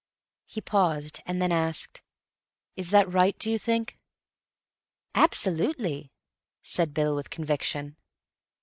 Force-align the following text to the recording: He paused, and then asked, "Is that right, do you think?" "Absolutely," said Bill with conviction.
He 0.47 0.61
paused, 0.61 1.21
and 1.27 1.39
then 1.39 1.51
asked, 1.51 2.01
"Is 2.75 2.89
that 2.89 3.13
right, 3.13 3.37
do 3.37 3.51
you 3.51 3.59
think?" 3.59 3.99
"Absolutely," 5.13 6.11
said 6.63 6.91
Bill 6.95 7.15
with 7.15 7.29
conviction. 7.29 7.97